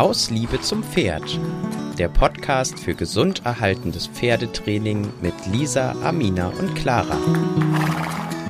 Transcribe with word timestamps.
Aus 0.00 0.30
Liebe 0.30 0.58
zum 0.62 0.82
Pferd. 0.82 1.38
Der 1.98 2.08
Podcast 2.08 2.78
für 2.78 2.94
gesund 2.94 3.44
erhaltendes 3.44 4.06
Pferdetraining 4.06 5.06
mit 5.20 5.34
Lisa, 5.52 5.94
Amina 6.02 6.48
und 6.58 6.74
Clara. 6.74 7.18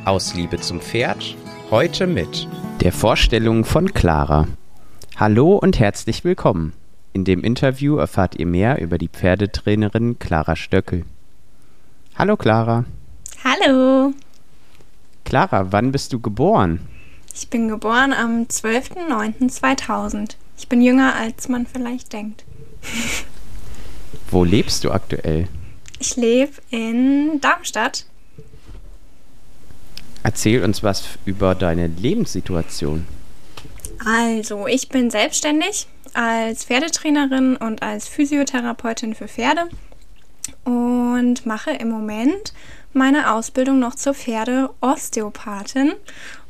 Aus 0.04 0.34
Liebe 0.34 0.60
zum 0.60 0.80
Pferd. 0.80 1.36
Heute 1.72 2.06
mit 2.06 2.46
der 2.82 2.92
Vorstellung 2.92 3.64
von 3.64 3.92
Clara. 3.92 4.46
Hallo 5.16 5.56
und 5.56 5.80
herzlich 5.80 6.22
willkommen. 6.22 6.72
In 7.14 7.24
dem 7.24 7.42
Interview 7.42 7.96
erfahrt 7.96 8.36
ihr 8.36 8.46
mehr 8.46 8.80
über 8.80 8.96
die 8.96 9.08
Pferdetrainerin 9.08 10.20
Clara 10.20 10.54
Stöckel. 10.54 11.04
Hallo 12.16 12.36
Clara. 12.36 12.84
Hallo. 13.42 14.12
Clara, 15.24 15.72
wann 15.72 15.90
bist 15.90 16.12
du 16.12 16.20
geboren? 16.20 16.86
Ich 17.34 17.50
bin 17.50 17.66
geboren 17.66 18.12
am 18.12 18.42
12.09.2000. 18.44 20.36
Ich 20.60 20.68
bin 20.68 20.82
jünger, 20.82 21.14
als 21.16 21.48
man 21.48 21.66
vielleicht 21.66 22.12
denkt. 22.12 22.44
Wo 24.30 24.44
lebst 24.44 24.84
du 24.84 24.90
aktuell? 24.90 25.48
Ich 25.98 26.16
lebe 26.16 26.52
in 26.68 27.40
Darmstadt. 27.40 28.04
Erzähl 30.22 30.62
uns 30.62 30.82
was 30.82 31.04
über 31.24 31.54
deine 31.54 31.86
Lebenssituation. 31.86 33.06
Also, 34.04 34.66
ich 34.66 34.90
bin 34.90 35.10
selbstständig 35.10 35.86
als 36.12 36.66
Pferdetrainerin 36.66 37.56
und 37.56 37.82
als 37.82 38.06
Physiotherapeutin 38.06 39.14
für 39.14 39.28
Pferde 39.28 39.70
und 40.64 41.46
mache 41.46 41.70
im 41.70 41.88
Moment 41.88 42.52
meine 42.92 43.32
Ausbildung 43.32 43.78
noch 43.78 43.94
zur 43.94 44.14
Pferde-Osteopathin. 44.14 45.94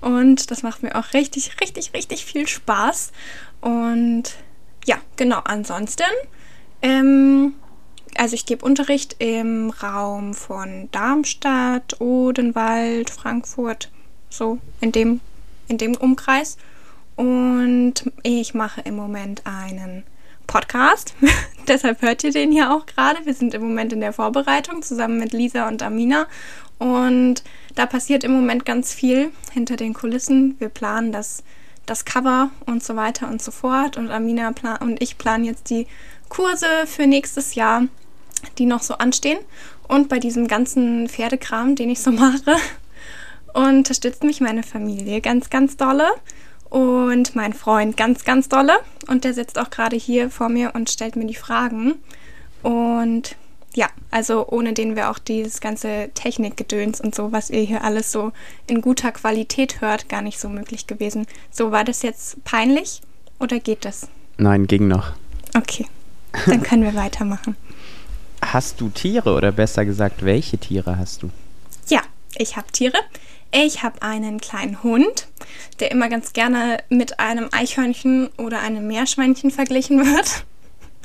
Und 0.00 0.50
das 0.50 0.62
macht 0.64 0.82
mir 0.82 0.96
auch 0.96 1.12
richtig, 1.12 1.60
richtig, 1.60 1.92
richtig 1.94 2.24
viel 2.24 2.48
Spaß. 2.48 3.12
Und 3.60 4.36
ja, 4.84 4.96
genau, 5.16 5.40
ansonsten, 5.44 6.04
ähm, 6.82 7.54
also 8.16 8.34
ich 8.34 8.46
gebe 8.46 8.64
Unterricht 8.64 9.16
im 9.18 9.70
Raum 9.70 10.34
von 10.34 10.88
Darmstadt, 10.92 12.00
Odenwald, 12.00 13.10
Frankfurt, 13.10 13.90
so 14.28 14.58
in 14.80 14.92
dem, 14.92 15.20
in 15.68 15.78
dem 15.78 15.96
Umkreis. 15.96 16.56
Und 17.16 18.10
ich 18.22 18.54
mache 18.54 18.80
im 18.82 18.96
Moment 18.96 19.42
einen 19.44 20.04
Podcast. 20.46 21.14
Deshalb 21.68 22.02
hört 22.02 22.24
ihr 22.24 22.32
den 22.32 22.50
hier 22.50 22.72
auch 22.72 22.86
gerade. 22.86 23.24
Wir 23.24 23.34
sind 23.34 23.54
im 23.54 23.62
Moment 23.62 23.92
in 23.92 24.00
der 24.00 24.12
Vorbereitung 24.12 24.82
zusammen 24.82 25.18
mit 25.18 25.32
Lisa 25.32 25.68
und 25.68 25.82
Amina. 25.82 26.26
Und 26.78 27.44
da 27.74 27.86
passiert 27.86 28.24
im 28.24 28.32
Moment 28.32 28.64
ganz 28.64 28.94
viel 28.94 29.30
hinter 29.52 29.76
den 29.76 29.92
Kulissen. 29.92 30.56
Wir 30.58 30.70
planen 30.70 31.12
das, 31.12 31.44
das 31.86 32.04
Cover 32.04 32.50
und 32.66 32.82
so 32.82 32.96
weiter 32.96 33.28
und 33.28 33.42
so 33.42 33.50
fort. 33.50 33.96
Und 33.96 34.10
Amina 34.10 34.52
und 34.80 35.02
ich 35.02 35.18
planen 35.18 35.44
jetzt 35.44 35.70
die 35.70 35.86
Kurse 36.28 36.66
für 36.86 37.06
nächstes 37.06 37.54
Jahr, 37.54 37.84
die 38.58 38.66
noch 38.66 38.82
so 38.82 38.94
anstehen. 38.94 39.38
Und 39.88 40.08
bei 40.08 40.18
diesem 40.18 40.46
ganzen 40.46 41.08
Pferdekram, 41.08 41.74
den 41.74 41.90
ich 41.90 42.00
so 42.00 42.12
mache, 42.12 42.56
unterstützt 43.54 44.22
mich 44.22 44.40
meine 44.40 44.62
Familie 44.62 45.20
ganz, 45.20 45.50
ganz 45.50 45.76
dolle 45.76 46.08
und 46.68 47.34
mein 47.34 47.52
Freund 47.52 47.96
ganz, 47.96 48.24
ganz 48.24 48.48
dolle. 48.48 48.78
Und 49.08 49.24
der 49.24 49.34
sitzt 49.34 49.58
auch 49.58 49.70
gerade 49.70 49.96
hier 49.96 50.30
vor 50.30 50.48
mir 50.48 50.74
und 50.74 50.90
stellt 50.90 51.16
mir 51.16 51.26
die 51.26 51.34
Fragen. 51.34 51.94
Und 52.62 53.36
ja, 53.74 53.88
also 54.10 54.46
ohne 54.48 54.72
den 54.72 54.96
wäre 54.96 55.10
auch 55.10 55.18
dieses 55.18 55.60
ganze 55.60 56.10
Technikgedöns 56.14 57.00
und 57.00 57.14
so, 57.14 57.32
was 57.32 57.50
ihr 57.50 57.62
hier 57.62 57.84
alles 57.84 58.10
so 58.10 58.32
in 58.66 58.80
guter 58.80 59.12
Qualität 59.12 59.80
hört, 59.80 60.08
gar 60.08 60.22
nicht 60.22 60.40
so 60.40 60.48
möglich 60.48 60.86
gewesen. 60.86 61.26
So, 61.50 61.70
war 61.70 61.84
das 61.84 62.02
jetzt 62.02 62.42
peinlich 62.44 63.00
oder 63.38 63.60
geht 63.60 63.84
das? 63.84 64.08
Nein, 64.38 64.66
ging 64.66 64.88
noch. 64.88 65.12
Okay, 65.56 65.86
dann 66.46 66.62
können 66.62 66.82
wir 66.82 66.94
weitermachen. 67.00 67.56
Hast 68.42 68.80
du 68.80 68.88
Tiere 68.88 69.34
oder 69.34 69.52
besser 69.52 69.84
gesagt, 69.84 70.24
welche 70.24 70.58
Tiere 70.58 70.98
hast 70.98 71.22
du? 71.22 71.30
Ja, 71.88 72.00
ich 72.36 72.56
habe 72.56 72.70
Tiere. 72.72 72.98
Ich 73.52 73.82
habe 73.82 74.00
einen 74.02 74.40
kleinen 74.40 74.82
Hund, 74.82 75.26
der 75.80 75.90
immer 75.90 76.08
ganz 76.08 76.32
gerne 76.32 76.78
mit 76.88 77.18
einem 77.18 77.48
Eichhörnchen 77.50 78.30
oder 78.38 78.60
einem 78.60 78.86
Meerschweinchen 78.86 79.50
verglichen 79.50 79.98
wird. 80.06 80.44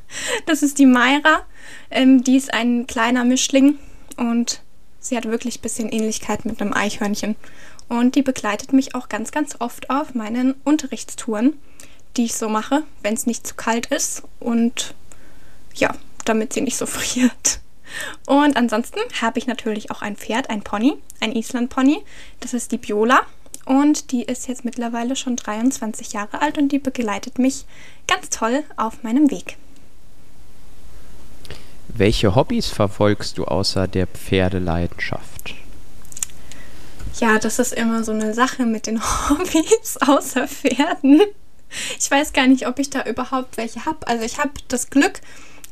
Das 0.46 0.64
ist 0.64 0.80
die 0.80 0.86
Mayra. 0.86 1.42
Ähm, 1.90 2.24
die 2.24 2.38
ist 2.38 2.54
ein 2.54 2.88
kleiner 2.88 3.24
Mischling 3.24 3.78
und 4.18 4.62
sie 5.00 5.18
hat 5.18 5.26
wirklich 5.26 5.60
ein 5.60 5.62
bisschen 5.62 5.90
Ähnlichkeit 5.90 6.46
mit 6.46 6.62
einem 6.62 6.74
Eichhörnchen. 6.74 7.36
Und 7.88 8.16
die 8.16 8.24
begleitet 8.24 8.74
mich 8.74 8.96
auch 8.96 9.10
ganz, 9.10 9.32
ganz 9.32 9.56
oft 9.60 9.90
auf 9.90 10.16
meinen 10.16 10.56
Unterrichtstouren, 10.64 11.54
die 12.18 12.26
ich 12.26 12.36
so 12.36 12.50
mache, 12.50 12.84
wenn 13.04 13.14
es 13.14 13.28
nicht 13.28 13.46
zu 13.46 13.56
kalt 13.56 13.88
ist 13.88 14.24
und 14.40 14.96
ja, 15.76 15.94
damit 16.26 16.54
sie 16.54 16.62
nicht 16.62 16.78
so 16.78 16.86
friert. 16.88 17.60
Und 18.26 18.58
ansonsten 18.58 19.00
habe 19.22 19.38
ich 19.38 19.48
natürlich 19.48 19.92
auch 19.92 20.02
ein 20.02 20.16
Pferd, 20.16 20.50
ein 20.50 20.64
Pony, 20.64 20.98
ein 21.20 21.36
Island-Pony. 21.36 22.04
Das 22.40 22.54
ist 22.54 22.72
die 22.72 22.78
Biola. 22.78 23.22
Und 23.66 24.12
die 24.12 24.24
ist 24.24 24.48
jetzt 24.48 24.64
mittlerweile 24.64 25.16
schon 25.16 25.36
23 25.36 26.14
Jahre 26.14 26.42
alt 26.42 26.58
und 26.58 26.72
die 26.72 26.80
begleitet 26.80 27.40
mich 27.40 27.66
ganz 28.08 28.30
toll 28.30 28.64
auf 28.78 29.02
meinem 29.02 29.32
Weg. 29.32 29.58
Welche 31.98 32.36
Hobbys 32.36 32.68
verfolgst 32.68 33.38
du 33.38 33.46
außer 33.46 33.88
der 33.88 34.06
Pferdeleidenschaft? 34.06 35.56
Ja, 37.22 37.40
das 37.40 37.58
ist 37.58 37.72
immer 37.72 38.04
so 38.04 38.12
eine 38.12 38.34
Sache 38.34 38.66
mit 38.66 38.86
den 38.86 39.02
Hobbys 39.30 39.98
außer 40.06 40.46
Pferden. 40.46 41.22
Ich 41.98 42.12
weiß 42.12 42.34
gar 42.34 42.48
nicht, 42.48 42.68
ob 42.68 42.80
ich 42.80 42.90
da 42.90 43.04
überhaupt 43.06 43.56
welche 43.56 43.86
habe. 43.86 44.06
Also 44.10 44.26
ich 44.26 44.40
habe 44.40 44.52
das 44.68 44.90
Glück, 44.90 45.22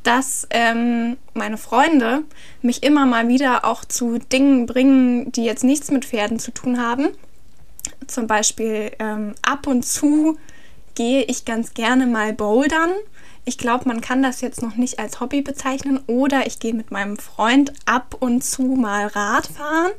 dass 0.04 0.48
ähm, 0.50 1.18
meine 1.34 1.58
Freunde 1.58 2.24
mich 2.62 2.84
immer 2.84 3.06
mal 3.06 3.28
wieder 3.28 3.66
auch 3.66 3.84
zu 3.84 4.18
Dingen 4.18 4.66
bringen, 4.66 5.30
die 5.34 5.44
jetzt 5.44 5.66
nichts 5.66 5.92
mit 5.92 6.06
Pferden 6.06 6.40
zu 6.40 6.52
tun 6.52 6.80
haben. 6.80 7.10
Zum 8.08 8.28
Beispiel 8.28 8.94
ähm, 9.00 9.36
ab 9.42 9.68
und 9.68 9.84
zu 9.84 10.38
gehe 10.96 11.24
ich 11.24 11.44
ganz 11.44 11.74
gerne 11.74 12.08
mal 12.08 12.32
bouldern. 12.32 12.92
Ich 13.46 13.58
glaube, 13.58 13.88
man 13.88 14.00
kann 14.00 14.24
das 14.24 14.42
jetzt 14.42 14.62
noch 14.62 14.76
nicht 14.76 15.00
als 15.00 15.20
Hobby 15.20 15.42
bezeichnen. 15.42 16.00
Oder 16.08 16.48
ich 16.48 16.60
gehe 16.60 16.74
mit 16.74 16.92
meinem 16.92 17.18
Freund 17.18 17.74
ab 17.86 18.16
und 18.20 18.44
zu 18.44 18.64
mal 18.64 19.08
Radfahren. 19.08 19.92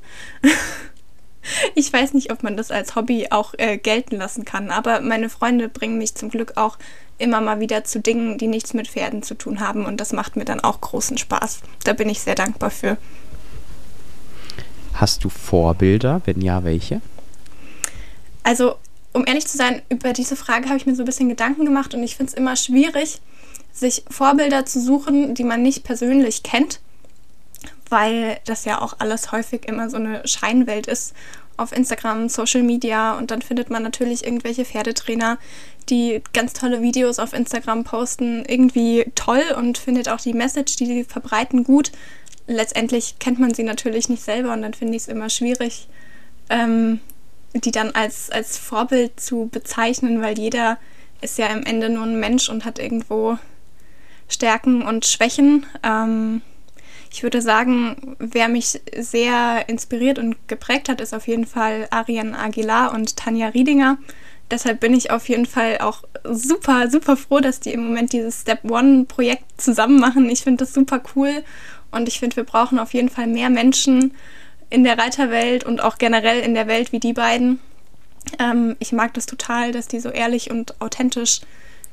ich 1.75 1.93
weiß 1.93 2.15
nicht, 2.15 2.33
ob 2.33 2.43
man 2.43 2.57
das 2.57 2.71
als 2.71 2.97
Hobby 2.97 3.29
auch 3.31 3.55
äh, 3.59 3.77
gelten 3.77 4.17
lassen 4.17 4.45
kann. 4.45 4.71
Aber 4.71 5.01
meine 5.01 5.29
Freunde 5.29 5.69
bringen 5.69 5.99
mich 5.99 6.15
zum 6.15 6.31
Glück 6.31 6.57
auch 6.57 6.79
immer 7.19 7.41
mal 7.41 7.61
wieder 7.61 7.85
zu 7.85 8.01
Dingen, 8.01 8.39
die 8.39 8.47
nichts 8.47 8.75
mit 8.75 8.89
Pferden 8.89 9.23
zu 9.23 9.35
tun 9.35 9.61
haben. 9.61 9.85
Und 9.85 10.01
das 10.01 10.13
macht 10.13 10.37
mir 10.37 10.45
dann 10.45 10.61
auch 10.61 10.81
großen 10.81 11.19
Spaß. 11.19 11.61
Da 11.85 11.93
bin 11.93 12.09
ich 12.09 12.21
sehr 12.21 12.35
dankbar 12.35 12.71
für. 12.71 12.97
Hast 14.95 15.25
du 15.25 15.29
Vorbilder? 15.29 16.23
Wenn 16.25 16.41
ja, 16.41 16.65
welche? 16.65 17.03
Also, 18.43 18.77
um 19.13 19.27
ehrlich 19.27 19.47
zu 19.47 19.57
sein, 19.57 19.83
über 19.89 20.13
diese 20.13 20.37
Frage 20.37 20.69
habe 20.69 20.79
ich 20.79 20.87
mir 20.87 20.95
so 20.95 21.03
ein 21.03 21.07
bisschen 21.07 21.29
Gedanken 21.29 21.65
gemacht 21.65 21.95
und 21.95 22.03
ich 22.03 22.17
finde 22.17 22.31
es 22.31 22.35
immer 22.35 22.57
schwierig, 22.57 23.21
sich 23.75 24.05
Vorbilder 24.09 24.65
zu 24.65 24.81
suchen, 24.81 25.35
die 25.35 25.45
man 25.45 25.63
nicht 25.63 25.85
persönlich 25.85 26.43
kennt, 26.43 26.81
weil 27.91 28.39
das 28.47 28.65
ja 28.65 28.81
auch 28.81 28.95
alles 29.01 29.33
häufig 29.33 29.67
immer 29.69 29.91
so 29.91 29.97
eine 29.97 30.27
Scheinwelt 30.27 30.87
ist 30.87 31.13
auf 31.57 31.73
Instagram, 31.73 32.29
Social 32.29 32.63
Media 32.63 33.17
und 33.17 33.31
dann 33.31 33.43
findet 33.43 33.71
man 33.71 33.83
natürlich 33.83 34.25
irgendwelche 34.25 34.65
Pferdetrainer, 34.65 35.39
die 35.89 36.23
ganz 36.33 36.53
tolle 36.53 36.83
Videos 36.83 37.19
auf 37.19 37.33
Instagram 37.33 37.85
posten, 37.85 38.45
irgendwie 38.47 39.05
toll 39.15 39.43
und 39.57 39.79
findet 39.79 40.09
auch 40.09 40.21
die 40.21 40.33
Message, 40.33 40.77
die 40.77 40.87
sie 40.87 41.05
verbreiten, 41.05 41.65
gut. 41.65 41.93
Letztendlich 42.47 43.19
kennt 43.19 43.39
man 43.39 43.55
sie 43.55 43.63
natürlich 43.63 44.09
nicht 44.09 44.23
selber 44.23 44.53
und 44.53 44.63
dann 44.63 44.75
finde 44.75 44.97
ich 44.97 45.03
es 45.03 45.09
immer 45.09 45.31
schwierig, 45.31 45.89
ähm, 46.49 47.01
die 47.55 47.71
dann 47.71 47.93
als, 47.93 48.31
als 48.31 48.59
Vorbild 48.59 49.21
zu 49.21 49.49
bezeichnen, 49.51 50.21
weil 50.21 50.39
jeder 50.39 50.79
ist 51.21 51.39
ja 51.39 51.49
am 51.49 51.63
Ende 51.63 51.89
nur 51.89 52.05
ein 52.05 52.19
Mensch 52.19 52.49
und 52.49 52.65
hat 52.65 52.79
irgendwo 52.79 53.39
Stärken 54.29 54.83
und 54.83 55.07
Schwächen. 55.07 55.67
Ähm, 55.83 56.43
ich 57.11 57.23
würde 57.23 57.41
sagen, 57.41 58.17
wer 58.19 58.49
mich 58.49 58.81
sehr 58.97 59.69
inspiriert 59.69 60.19
und 60.19 60.37
geprägt 60.49 60.89
hat, 60.89 61.01
ist 61.01 61.15
auf 61.15 61.29
jeden 61.29 61.47
Fall 61.47 61.87
Ariane 61.91 62.37
Aguilar 62.37 62.93
und 62.93 63.17
Tanja 63.17 63.49
Riedinger. 63.49 63.99
Deshalb 64.51 64.81
bin 64.81 64.95
ich 64.95 65.11
auf 65.11 65.29
jeden 65.29 65.47
Fall 65.47 65.79
auch 65.79 66.03
super, 66.25 66.91
super 66.91 67.17
froh, 67.17 67.41
dass 67.41 67.61
die 67.61 67.73
im 67.73 67.87
Moment 67.87 68.13
dieses 68.13 68.43
Step 68.43 68.65
One-Projekt 68.65 69.45
zusammen 69.61 69.99
machen. 70.01 70.29
Ich 70.29 70.43
finde 70.43 70.65
das 70.65 70.75
super 70.75 71.03
cool 71.15 71.45
und 71.91 72.09
ich 72.09 72.19
finde, 72.19 72.37
wir 72.37 72.45
brauchen 72.45 72.79
auf 72.79 72.95
jeden 72.95 73.09
Fall 73.09 73.27
mehr 73.27 73.49
Menschen 73.49 74.13
in 74.71 74.85
der 74.85 74.99
Reiterwelt 74.99 75.65
und 75.65 75.83
auch 75.83 75.99
generell 75.99 76.41
in 76.41 76.55
der 76.55 76.67
Welt 76.67 76.93
wie 76.93 77.01
die 77.01 77.13
beiden. 77.13 77.61
Ähm, 78.39 78.77
ich 78.81 78.93
mag 78.93 79.15
das 79.15 79.27
total, 79.27 79.73
dass 79.73 79.87
die 79.87 80.01
so 80.01 80.09
ehrlich 80.11 80.51
und 80.51 80.81
authentisch 80.81 81.41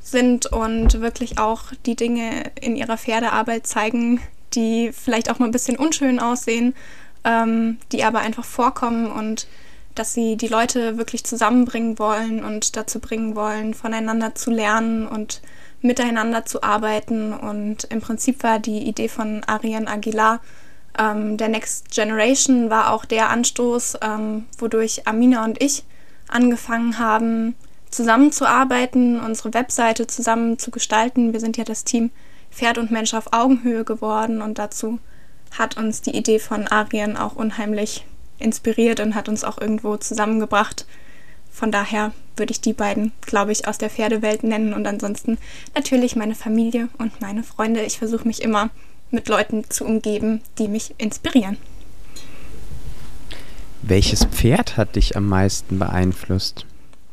sind 0.02 0.48
und 0.48 1.00
wirklich 1.02 1.38
auch 1.38 1.66
die 1.86 1.96
Dinge 1.96 2.52
in 2.60 2.76
ihrer 2.76 2.98
Pferdearbeit 2.98 3.68
zeigen, 3.68 4.20
die 4.54 4.92
vielleicht 4.92 5.30
auch 5.30 5.40
mal 5.40 5.46
ein 5.46 5.52
bisschen 5.52 5.78
unschön 5.78 6.20
aussehen, 6.20 6.74
ähm, 7.24 7.78
die 7.92 8.04
aber 8.04 8.20
einfach 8.20 8.46
vorkommen 8.46 9.12
und 9.12 9.48
dass 9.96 10.14
sie 10.14 10.38
die 10.38 10.48
Leute 10.48 10.98
wirklich 10.98 11.24
zusammenbringen 11.24 12.00
wollen 12.00 12.44
und 12.44 12.76
dazu 12.78 13.00
bringen 13.00 13.36
wollen, 13.36 13.74
voneinander 13.74 14.36
zu 14.36 14.50
lernen 14.50 15.08
und 15.08 15.42
miteinander 15.82 16.46
zu 16.46 16.64
arbeiten. 16.64 17.34
Und 17.34 17.84
im 17.86 18.02
Prinzip 18.02 18.44
war 18.44 18.60
die 18.60 18.88
Idee 18.88 19.10
von 19.10 19.44
Ariane 19.46 19.88
Aguilar, 19.88 20.40
ähm, 20.98 21.38
der 21.38 21.50
Next 21.50 21.92
Generation, 21.92 22.70
war 22.70 22.92
auch 22.92 23.06
der 23.06 23.30
Anstoß, 23.30 23.98
ähm, 24.02 24.46
wodurch 24.58 25.08
Amina 25.08 25.44
und 25.44 25.62
ich 25.62 25.84
angefangen 26.28 26.98
haben, 26.98 27.56
zusammenzuarbeiten, 27.92 29.20
unsere 29.20 29.54
Webseite 29.54 30.08
zusammen 30.08 30.58
zu 30.58 30.72
gestalten. 30.72 31.34
Wir 31.34 31.40
sind 31.40 31.58
ja 31.58 31.64
das 31.64 31.84
Team 31.84 32.10
Pferd 32.50 32.78
und 32.78 32.92
Mensch 32.92 33.14
auf 33.14 33.34
Augenhöhe 33.34 33.84
geworden 33.84 34.42
und 34.42 34.58
dazu 34.58 35.00
hat 35.58 35.78
uns 35.78 36.02
die 36.02 36.16
Idee 36.16 36.40
von 36.40 36.68
Arien 36.68 37.18
auch 37.18 37.36
unheimlich 37.36 38.06
inspiriert 38.40 39.00
und 39.00 39.16
hat 39.16 39.30
uns 39.30 39.44
auch 39.44 39.60
irgendwo 39.60 39.98
zusammengebracht. 39.98 40.86
Von 41.52 41.72
daher 41.72 42.14
würde 42.38 42.52
ich 42.52 42.62
die 42.62 42.74
beiden, 42.74 43.12
glaube 43.22 43.52
ich, 43.52 43.68
aus 43.68 43.78
der 43.78 43.90
Pferdewelt 43.90 44.44
nennen 44.44 44.74
und 44.74 44.88
ansonsten 44.88 45.38
natürlich 45.76 46.16
meine 46.16 46.36
Familie 46.36 46.88
und 46.98 47.22
meine 47.22 47.44
Freunde. 47.44 47.82
Ich 47.82 48.00
versuche 48.00 48.28
mich 48.28 48.42
immer 48.42 48.70
mit 49.12 49.28
Leuten 49.28 49.70
zu 49.70 49.86
umgeben, 49.86 50.42
die 50.58 50.70
mich 50.70 50.96
inspirieren. 50.98 51.58
Welches 53.82 54.26
Pferd 54.26 54.78
hat 54.78 54.96
dich 54.96 55.18
am 55.18 55.28
meisten 55.28 55.80
beeinflusst? 55.80 56.66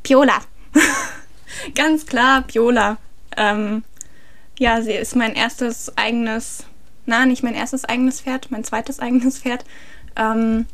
Piola. 0.02 0.38
Ganz 1.74 2.06
klar, 2.06 2.42
Piola. 2.42 2.98
Ähm, 3.36 3.84
ja, 4.58 4.82
sie 4.82 4.92
ist 4.92 5.16
mein 5.16 5.34
erstes 5.34 5.96
eigenes, 5.96 6.64
na, 7.06 7.26
nicht 7.26 7.42
mein 7.42 7.54
erstes 7.54 7.84
eigenes 7.84 8.20
Pferd, 8.20 8.50
mein 8.50 8.64
zweites 8.64 8.98
eigenes 9.00 9.38
Pferd. 9.38 9.64
Ähm, 10.16 10.66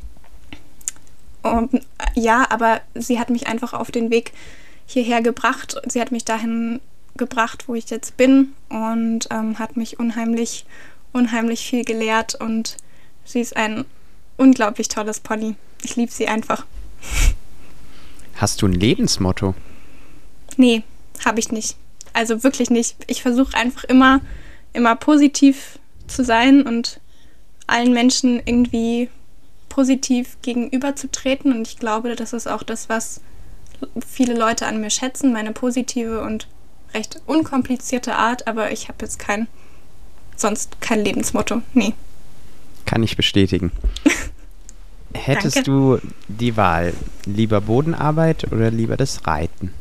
und, 1.43 1.87
ja, 2.15 2.47
aber 2.51 2.81
sie 2.95 3.19
hat 3.19 3.29
mich 3.29 3.47
einfach 3.47 3.75
auf 3.75 3.91
den 3.91 4.11
Weg 4.11 4.33
hierher 4.87 5.21
gebracht. 5.21 5.77
Sie 5.87 6.01
hat 6.01 6.13
mich 6.13 6.25
dahin 6.25 6.81
gebracht, 7.17 7.69
wo 7.69 7.75
ich 7.75 7.91
jetzt 7.91 8.17
bin 8.17 8.55
und 8.69 9.29
ähm, 9.31 9.59
hat 9.59 9.77
mich 9.77 9.99
unheimlich, 9.99 10.65
unheimlich 11.13 11.67
viel 11.67 11.85
gelehrt 11.85 12.35
und 12.35 12.77
sie 13.25 13.41
ist 13.41 13.57
ein 13.57 13.85
unglaublich 14.37 14.89
tolles 14.89 15.21
Pony. 15.21 15.55
Ich 15.83 15.97
liebe 15.97 16.11
sie 16.11 16.29
einfach. 16.29 16.67
Hast 18.37 18.63
du 18.63 18.67
ein 18.67 18.73
Lebensmotto? 18.73 19.55
Nee, 20.57 20.83
habe 21.25 21.41
ich 21.41 21.51
nicht. 21.53 21.77
Also 22.13 22.43
wirklich 22.43 22.71
nicht. 22.71 22.97
Ich 23.07 23.23
versuche 23.23 23.57
einfach 23.57 23.85
immer, 23.85 24.21
immer 24.73 24.95
positiv 24.97 25.79
zu 26.07 26.25
sein 26.25 26.63
und 26.63 27.01
allen 27.67 27.93
Menschen 27.93 28.41
irgendwie 28.45 29.09
positiv 29.69 30.37
gegenüberzutreten. 30.43 31.53
Und 31.53 31.67
ich 31.67 31.79
glaube, 31.79 32.15
das 32.15 32.33
ist 32.33 32.47
auch 32.47 32.63
das, 32.63 32.89
was 32.89 33.21
viele 34.07 34.35
Leute 34.35 34.67
an 34.67 34.81
mir 34.81 34.91
schätzen, 34.91 35.33
meine 35.33 35.53
positive 35.53 36.23
und 36.23 36.47
recht 36.95 37.21
unkomplizierte 37.27 38.15
Art. 38.15 38.47
Aber 38.47 38.71
ich 38.71 38.89
habe 38.89 38.99
jetzt 39.03 39.19
kein, 39.19 39.49
sonst 40.37 40.81
kein 40.81 41.01
Lebensmotto. 41.05 41.63
Nee. 41.73 41.95
Kann 42.87 43.03
ich 43.03 43.17
bestätigen. 43.17 43.73
Hättest 45.15 45.57
Danke. 45.57 45.71
du 45.71 45.99
die 46.29 46.57
Wahl, 46.57 46.93
lieber 47.25 47.61
Bodenarbeit 47.61 48.53
oder 48.53 48.71
lieber 48.71 48.97
das 48.97 49.27
Reiten? 49.27 49.73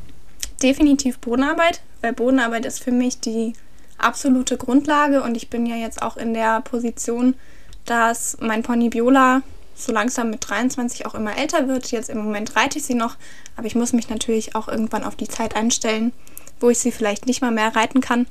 Definitiv 0.64 1.20
Bodenarbeit, 1.20 1.82
weil 2.00 2.14
Bodenarbeit 2.14 2.66
ist 2.66 2.82
für 2.82 2.94
mich 2.94 3.20
die 3.20 3.52
absolute 3.98 4.56
Grundlage 4.56 5.22
und 5.22 5.36
ich 5.36 5.50
bin 5.50 5.66
ja 5.66 5.76
jetzt 5.76 6.02
auch 6.02 6.16
in 6.16 6.34
der 6.34 6.62
Position, 6.62 7.36
dass 7.84 8.38
mein 8.40 8.64
Pony 8.64 8.88
Biola 8.88 9.42
so 9.76 9.92
langsam 9.92 10.30
mit 10.30 10.50
23 10.50 11.06
auch 11.06 11.16
immer 11.16 11.38
älter 11.38 11.68
wird. 11.68 11.92
Jetzt 11.92 12.10
im 12.10 12.24
Moment 12.24 12.56
reite 12.56 12.78
ich 12.78 12.86
sie 12.86 12.94
noch, 12.94 13.18
aber 13.58 13.68
ich 13.68 13.76
muss 13.76 13.92
mich 13.92 14.10
natürlich 14.10 14.56
auch 14.56 14.70
irgendwann 14.70 15.04
auf 15.04 15.18
die 15.18 15.28
Zeit 15.28 15.54
einstellen, 15.54 16.14
wo 16.62 16.70
ich 16.70 16.80
sie 16.80 16.94
vielleicht 16.94 17.26
nicht 17.26 17.42
mal 17.42 17.52
mehr 17.52 17.76
reiten 17.76 18.00
kann. 18.00 18.26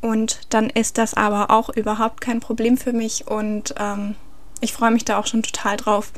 Und 0.00 0.40
dann 0.48 0.70
ist 0.70 0.96
das 0.96 1.12
aber 1.12 1.50
auch 1.50 1.68
überhaupt 1.68 2.22
kein 2.22 2.40
Problem 2.40 2.78
für 2.78 2.94
mich 2.94 3.26
und 3.26 3.74
ähm, 3.78 4.14
ich 4.62 4.72
freue 4.72 4.92
mich 4.92 5.04
da 5.04 5.18
auch 5.18 5.26
schon 5.26 5.42
total 5.42 5.76
drauf. 5.76 6.12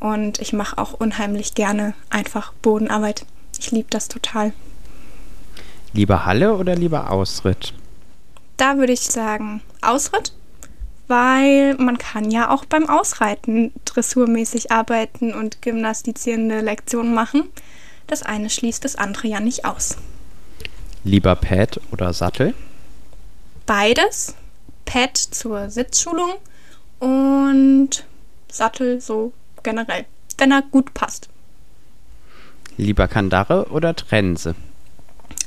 Und 0.00 0.40
ich 0.40 0.54
mache 0.54 0.78
auch 0.78 0.94
unheimlich 0.94 1.54
gerne 1.54 1.92
einfach 2.08 2.54
Bodenarbeit. 2.62 3.26
Ich 3.58 3.70
liebe 3.70 3.88
das 3.90 4.08
total. 4.08 4.54
Lieber 5.96 6.26
Halle 6.26 6.54
oder 6.54 6.74
lieber 6.74 7.10
Ausritt? 7.10 7.72
Da 8.58 8.76
würde 8.76 8.92
ich 8.92 9.00
sagen 9.00 9.62
Ausritt, 9.80 10.34
weil 11.08 11.74
man 11.76 11.96
kann 11.96 12.30
ja 12.30 12.50
auch 12.50 12.66
beim 12.66 12.86
Ausreiten 12.86 13.72
dressurmäßig 13.86 14.70
arbeiten 14.70 15.32
und 15.32 15.62
gymnastizierende 15.62 16.60
Lektionen 16.60 17.14
machen. 17.14 17.44
Das 18.08 18.22
eine 18.22 18.50
schließt 18.50 18.84
das 18.84 18.96
andere 18.96 19.28
ja 19.28 19.40
nicht 19.40 19.64
aus. 19.64 19.96
Lieber 21.02 21.34
Pad 21.34 21.80
oder 21.90 22.12
Sattel? 22.12 22.52
Beides. 23.64 24.34
Pad 24.84 25.16
zur 25.16 25.70
Sitzschulung 25.70 26.34
und 27.00 28.04
Sattel 28.52 29.00
so 29.00 29.32
generell, 29.62 30.04
wenn 30.36 30.52
er 30.52 30.60
gut 30.60 30.92
passt. 30.92 31.30
Lieber 32.76 33.08
Kandare 33.08 33.68
oder 33.70 33.96
Trense? 33.96 34.54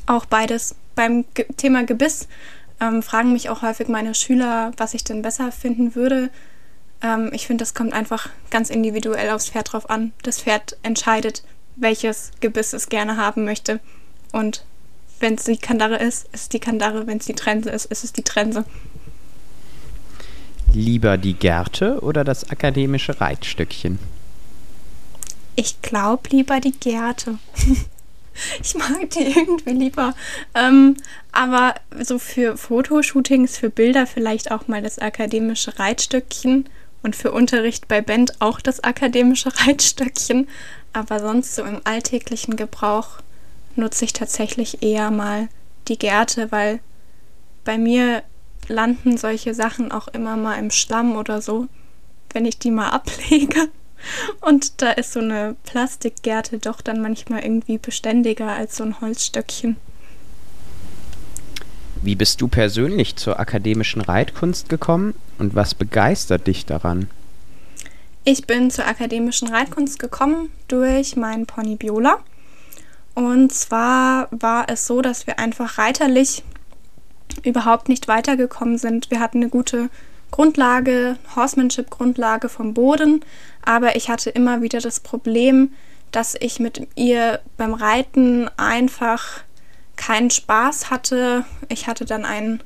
Auch 0.10 0.26
beides. 0.26 0.74
Beim 0.96 1.24
Ge 1.36 1.46
Thema 1.56 1.86
Gebiss 1.86 2.28
ähm, 2.82 3.04
fragen 3.04 3.32
mich 3.32 3.52
auch 3.52 3.62
häufig 3.62 3.90
meine 3.90 4.16
Schüler, 4.16 4.72
was 4.76 4.96
ich 4.96 5.04
denn 5.04 5.22
besser 5.22 5.52
finden 5.52 5.94
würde. 5.94 6.32
Ähm, 7.04 7.30
ich 7.32 7.46
finde, 7.46 7.62
das 7.62 7.76
kommt 7.76 7.94
einfach 7.94 8.28
ganz 8.50 8.72
individuell 8.72 9.30
aufs 9.30 9.50
Pferd 9.50 9.72
drauf 9.72 9.88
an. 9.88 10.12
Das 10.24 10.42
Pferd 10.42 10.78
entscheidet, 10.82 11.44
welches 11.76 12.32
Gebiss 12.40 12.74
es 12.74 12.90
gerne 12.90 13.18
haben 13.18 13.46
möchte. 13.46 13.80
Und 14.32 14.66
wenn 15.20 15.36
es 15.36 15.44
die 15.44 15.58
Kandare 15.58 15.98
ist, 15.98 16.26
ist 16.34 16.42
es 16.42 16.50
die 16.50 16.60
Kandare. 16.60 17.06
Wenn 17.06 17.20
es 17.20 17.28
die 17.28 17.36
Trense 17.36 17.70
ist, 17.70 17.86
ist 17.86 18.04
es 18.04 18.12
die 18.12 18.24
Trense. 18.24 18.66
Lieber 20.74 21.20
die 21.20 21.36
Gerte 21.36 22.00
oder 22.02 22.24
das 22.24 22.50
akademische 22.50 23.22
Reitstöckchen? 23.22 24.00
Ich 25.56 25.84
glaube 25.84 26.30
lieber 26.32 26.60
die 26.60 26.72
Gerte. 26.72 27.38
ich 28.62 28.76
mag 28.76 29.10
die 29.12 29.28
irgendwie 29.28 29.72
lieber. 29.72 30.14
Ähm, 30.54 30.98
aber 31.32 31.76
so 32.00 32.20
für 32.20 32.58
Fotoshootings, 32.58 33.58
für 33.58 33.70
Bilder 33.70 34.08
vielleicht 34.08 34.52
auch 34.52 34.68
mal 34.68 34.82
das 34.82 35.00
akademische 35.00 35.78
Reitstöckchen 35.80 36.70
und 37.02 37.16
für 37.16 37.32
Unterricht 37.32 37.88
bei 37.88 38.02
Band 38.02 38.42
auch 38.42 38.60
das 38.60 38.84
akademische 38.84 39.52
Reitstöckchen. 39.68 40.48
Aber 40.94 41.20
sonst 41.20 41.56
so 41.56 41.64
im 41.64 41.82
alltäglichen 41.84 42.56
Gebrauch 42.56 43.20
nutze 43.76 44.06
ich 44.06 44.14
tatsächlich 44.14 44.82
eher 44.82 45.12
mal 45.12 45.48
die 45.88 46.00
Gerte, 46.00 46.52
weil 46.52 46.80
bei 47.64 47.78
mir 47.78 48.24
landen 48.68 49.18
solche 49.18 49.54
Sachen 49.54 49.92
auch 49.92 50.08
immer 50.08 50.38
mal 50.38 50.56
im 50.56 50.72
Schlamm 50.72 51.16
oder 51.16 51.42
so, 51.42 51.68
wenn 52.34 52.46
ich 52.46 52.60
die 52.60 52.72
mal 52.72 52.90
ablege. 52.92 53.70
Und 54.42 54.82
da 54.82 54.92
ist 54.92 55.14
so 55.14 55.20
eine 55.20 55.56
Plastikgerte 55.64 56.60
doch 56.60 56.82
dann 56.82 57.02
manchmal 57.02 57.44
irgendwie 57.44 57.78
beständiger 57.78 58.48
als 58.48 58.78
so 58.78 58.84
ein 58.84 59.02
Holzstöckchen. 59.02 59.76
Wie 62.02 62.16
bist 62.16 62.40
du 62.40 62.48
persönlich 62.48 63.18
zur 63.18 63.40
akademischen 63.40 64.02
Reitkunst 64.02 64.70
gekommen 64.70 65.16
und 65.38 65.54
was 65.54 65.76
begeistert 65.76 66.48
dich 66.48 66.66
daran? 66.66 67.10
Ich 68.24 68.48
bin 68.48 68.72
zur 68.72 68.88
akademischen 68.88 69.50
Reitkunst 69.50 70.00
gekommen 70.00 70.50
durch 70.68 71.16
meinen 71.16 71.46
Pony 71.46 71.76
Biola. 71.76 72.20
Und 73.16 73.52
zwar 73.54 74.30
war 74.32 74.70
es 74.70 74.88
so, 74.88 75.02
dass 75.02 75.28
wir 75.28 75.40
einfach 75.40 75.78
reiterlich 75.78 76.44
überhaupt 77.44 77.90
nicht 77.90 78.08
weitergekommen 78.08 78.78
sind. 78.78 79.12
Wir 79.12 79.20
hatten 79.20 79.40
eine 79.40 79.50
gute 79.50 79.90
Grundlage, 80.32 81.18
Horsemanship-Grundlage 81.36 82.50
vom 82.50 82.74
Boden, 82.74 83.24
aber 83.64 83.96
ich 83.96 84.10
hatte 84.10 84.30
immer 84.30 84.62
wieder 84.62 84.80
das 84.80 85.00
Problem, 85.00 85.74
dass 86.12 86.36
ich 86.40 86.60
mit 86.60 86.88
ihr 86.96 87.40
beim 87.58 87.74
Reiten 87.74 88.50
einfach 88.58 89.42
keinen 89.96 90.30
Spaß 90.30 90.90
hatte. 90.90 91.46
Ich 91.68 91.88
hatte 91.88 92.06
dann 92.06 92.26
einen, 92.26 92.62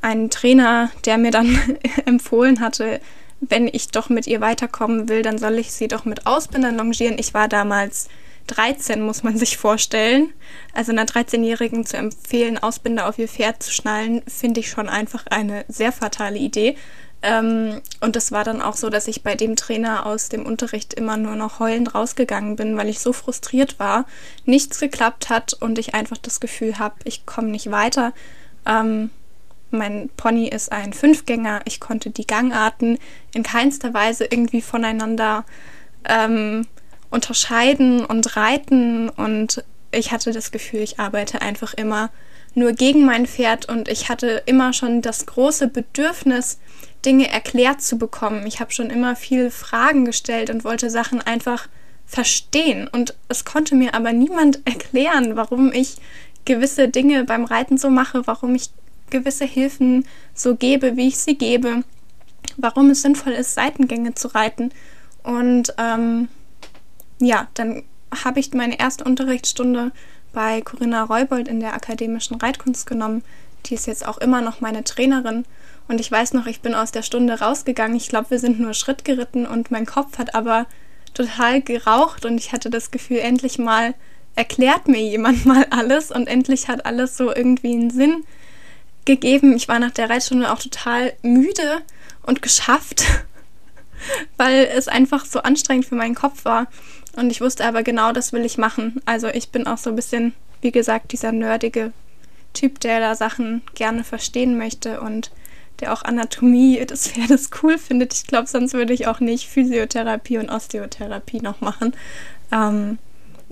einen 0.00 0.30
Trainer, 0.30 0.90
der 1.04 1.18
mir 1.18 1.30
dann 1.30 1.58
empfohlen 2.06 2.60
hatte, 2.60 3.00
wenn 3.40 3.66
ich 3.66 3.88
doch 3.88 4.08
mit 4.08 4.28
ihr 4.28 4.40
weiterkommen 4.40 5.08
will, 5.08 5.22
dann 5.22 5.36
soll 5.36 5.58
ich 5.58 5.72
sie 5.72 5.88
doch 5.88 6.04
mit 6.04 6.26
Ausbindern 6.26 6.76
longieren. 6.76 7.16
Ich 7.18 7.34
war 7.34 7.48
damals 7.48 8.08
13 8.46 9.00
muss 9.00 9.22
man 9.22 9.36
sich 9.36 9.56
vorstellen. 9.56 10.32
Also 10.72 10.92
einer 10.92 11.04
13-Jährigen 11.04 11.86
zu 11.86 11.96
empfehlen, 11.96 12.58
Ausbinder 12.58 13.08
auf 13.08 13.18
ihr 13.18 13.28
Pferd 13.28 13.62
zu 13.62 13.72
schnallen, 13.72 14.22
finde 14.26 14.60
ich 14.60 14.70
schon 14.70 14.88
einfach 14.88 15.26
eine 15.26 15.64
sehr 15.68 15.92
fatale 15.92 16.38
Idee. 16.38 16.76
Ähm, 17.22 17.80
und 18.00 18.16
das 18.16 18.32
war 18.32 18.42
dann 18.42 18.60
auch 18.60 18.74
so, 18.74 18.90
dass 18.90 19.06
ich 19.06 19.22
bei 19.22 19.36
dem 19.36 19.54
Trainer 19.54 20.06
aus 20.06 20.28
dem 20.28 20.44
Unterricht 20.44 20.92
immer 20.92 21.16
nur 21.16 21.36
noch 21.36 21.60
heulend 21.60 21.94
rausgegangen 21.94 22.56
bin, 22.56 22.76
weil 22.76 22.88
ich 22.88 22.98
so 22.98 23.12
frustriert 23.12 23.78
war, 23.78 24.06
nichts 24.44 24.80
geklappt 24.80 25.28
hat 25.28 25.54
und 25.54 25.78
ich 25.78 25.94
einfach 25.94 26.18
das 26.18 26.40
Gefühl 26.40 26.78
habe, 26.80 26.96
ich 27.04 27.24
komme 27.24 27.48
nicht 27.48 27.70
weiter. 27.70 28.12
Ähm, 28.66 29.10
mein 29.70 30.10
Pony 30.16 30.48
ist 30.48 30.70
ein 30.70 30.92
Fünfgänger. 30.92 31.62
Ich 31.64 31.80
konnte 31.80 32.10
die 32.10 32.26
Gangarten 32.26 32.98
in 33.32 33.42
keinster 33.42 33.94
Weise 33.94 34.24
irgendwie 34.24 34.60
voneinander 34.60 35.44
ähm, 36.04 36.66
unterscheiden 37.12 38.04
und 38.04 38.36
reiten 38.36 39.08
und 39.08 39.62
ich 39.92 40.10
hatte 40.10 40.32
das 40.32 40.50
Gefühl, 40.50 40.80
ich 40.80 40.98
arbeite 40.98 41.42
einfach 41.42 41.74
immer 41.74 42.10
nur 42.54 42.72
gegen 42.72 43.04
mein 43.04 43.26
Pferd 43.26 43.68
und 43.68 43.88
ich 43.88 44.08
hatte 44.08 44.42
immer 44.46 44.72
schon 44.72 45.02
das 45.02 45.26
große 45.26 45.68
Bedürfnis, 45.68 46.58
Dinge 47.04 47.28
erklärt 47.30 47.82
zu 47.82 47.98
bekommen. 47.98 48.46
Ich 48.46 48.60
habe 48.60 48.72
schon 48.72 48.90
immer 48.90 49.16
viele 49.16 49.50
Fragen 49.50 50.04
gestellt 50.04 50.50
und 50.50 50.64
wollte 50.64 50.88
Sachen 50.88 51.20
einfach 51.20 51.68
verstehen. 52.06 52.88
Und 52.88 53.14
es 53.28 53.44
konnte 53.44 53.74
mir 53.74 53.94
aber 53.94 54.12
niemand 54.12 54.60
erklären, 54.66 55.36
warum 55.36 55.72
ich 55.72 55.96
gewisse 56.44 56.88
Dinge 56.88 57.24
beim 57.24 57.44
Reiten 57.44 57.78
so 57.78 57.90
mache, 57.90 58.26
warum 58.26 58.54
ich 58.54 58.70
gewisse 59.10 59.44
Hilfen 59.44 60.06
so 60.34 60.56
gebe, 60.56 60.96
wie 60.96 61.08
ich 61.08 61.18
sie 61.18 61.36
gebe, 61.36 61.84
warum 62.56 62.90
es 62.90 63.02
sinnvoll 63.02 63.32
ist, 63.32 63.54
Seitengänge 63.54 64.14
zu 64.14 64.28
reiten. 64.28 64.70
Und 65.22 65.74
ähm, 65.78 66.28
ja, 67.24 67.48
dann 67.54 67.82
habe 68.24 68.40
ich 68.40 68.52
meine 68.52 68.78
erste 68.78 69.04
Unterrichtsstunde 69.04 69.92
bei 70.32 70.60
Corinna 70.62 71.04
Reubold 71.04 71.48
in 71.48 71.60
der 71.60 71.74
akademischen 71.74 72.36
Reitkunst 72.36 72.86
genommen. 72.86 73.22
Die 73.66 73.74
ist 73.74 73.86
jetzt 73.86 74.06
auch 74.06 74.18
immer 74.18 74.40
noch 74.40 74.60
meine 74.60 74.84
Trainerin. 74.84 75.44
Und 75.88 76.00
ich 76.00 76.10
weiß 76.10 76.32
noch, 76.34 76.46
ich 76.46 76.60
bin 76.60 76.74
aus 76.74 76.92
der 76.92 77.02
Stunde 77.02 77.40
rausgegangen. 77.40 77.96
Ich 77.96 78.08
glaube, 78.08 78.30
wir 78.30 78.38
sind 78.38 78.60
nur 78.60 78.74
Schritt 78.74 79.04
geritten 79.04 79.46
und 79.46 79.70
mein 79.70 79.86
Kopf 79.86 80.18
hat 80.18 80.34
aber 80.34 80.66
total 81.14 81.60
geraucht 81.60 82.24
und 82.24 82.38
ich 82.38 82.52
hatte 82.52 82.70
das 82.70 82.90
Gefühl, 82.90 83.18
endlich 83.18 83.58
mal 83.58 83.94
erklärt 84.34 84.88
mir 84.88 85.00
jemand 85.00 85.44
mal 85.46 85.66
alles 85.70 86.10
und 86.10 86.26
endlich 86.26 86.68
hat 86.68 86.86
alles 86.86 87.16
so 87.16 87.34
irgendwie 87.34 87.72
einen 87.72 87.90
Sinn 87.90 88.24
gegeben. 89.04 89.54
Ich 89.56 89.68
war 89.68 89.78
nach 89.78 89.90
der 89.90 90.08
Reitstunde 90.08 90.50
auch 90.50 90.58
total 90.58 91.12
müde 91.22 91.82
und 92.22 92.42
geschafft, 92.42 93.04
weil 94.36 94.68
es 94.74 94.88
einfach 94.88 95.24
so 95.26 95.40
anstrengend 95.40 95.86
für 95.86 95.94
meinen 95.96 96.14
Kopf 96.14 96.44
war. 96.44 96.68
Und 97.16 97.30
ich 97.30 97.40
wusste 97.40 97.64
aber 97.64 97.82
genau, 97.82 98.12
das 98.12 98.32
will 98.32 98.44
ich 98.44 98.58
machen. 98.58 99.00
Also 99.04 99.28
ich 99.28 99.50
bin 99.50 99.66
auch 99.66 99.78
so 99.78 99.90
ein 99.90 99.96
bisschen, 99.96 100.34
wie 100.60 100.72
gesagt, 100.72 101.12
dieser 101.12 101.32
nerdige 101.32 101.92
Typ, 102.54 102.80
der 102.80 103.00
da 103.00 103.14
Sachen 103.14 103.62
gerne 103.74 104.04
verstehen 104.04 104.56
möchte 104.56 105.00
und 105.00 105.30
der 105.80 105.92
auch 105.92 106.02
Anatomie 106.04 106.84
des 106.86 107.08
Pferdes 107.08 107.50
cool 107.62 107.78
findet. 107.78 108.14
Ich 108.14 108.26
glaube, 108.26 108.48
sonst 108.48 108.72
würde 108.72 108.94
ich 108.94 109.06
auch 109.06 109.20
nicht 109.20 109.48
Physiotherapie 109.48 110.38
und 110.38 110.50
Osteotherapie 110.50 111.40
noch 111.40 111.60
machen. 111.60 111.94
Ähm, 112.50 112.98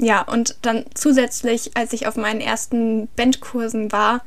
ja, 0.01 0.23
und 0.23 0.57
dann 0.63 0.87
zusätzlich, 0.95 1.73
als 1.77 1.93
ich 1.93 2.07
auf 2.07 2.17
meinen 2.17 2.41
ersten 2.41 3.09
Bandkursen 3.17 3.93
war, 3.93 4.23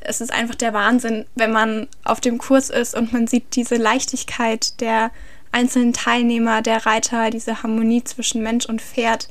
es 0.00 0.20
ist 0.20 0.32
einfach 0.32 0.54
der 0.54 0.74
Wahnsinn, 0.74 1.24
wenn 1.34 1.50
man 1.50 1.88
auf 2.04 2.20
dem 2.20 2.36
Kurs 2.36 2.68
ist 2.68 2.94
und 2.94 3.14
man 3.14 3.26
sieht 3.26 3.56
diese 3.56 3.76
Leichtigkeit 3.76 4.80
der 4.82 5.10
einzelnen 5.54 5.92
Teilnehmer, 5.92 6.60
der 6.62 6.84
Reiter, 6.84 7.30
diese 7.30 7.62
Harmonie 7.62 8.02
zwischen 8.02 8.42
Mensch 8.42 8.66
und 8.66 8.82
Pferd. 8.82 9.28